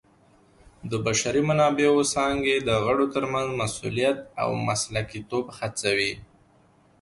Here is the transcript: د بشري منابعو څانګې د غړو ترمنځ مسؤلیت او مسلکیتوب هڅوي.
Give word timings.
د 0.89 0.91
بشري 1.05 1.41
منابعو 1.49 2.09
څانګې 2.13 2.55
د 2.67 2.69
غړو 2.85 3.05
ترمنځ 3.15 3.49
مسؤلیت 3.61 4.17
او 4.41 4.49
مسلکیتوب 4.67 5.45
هڅوي. 5.57 6.13